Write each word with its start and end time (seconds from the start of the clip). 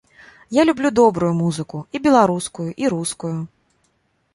Я 0.59 0.63
люблю 0.69 0.89
добрую 1.01 1.29
музыку, 1.43 1.85
і 1.95 2.03
беларускую, 2.09 2.69
і 2.87 2.93
рускую. 2.97 3.37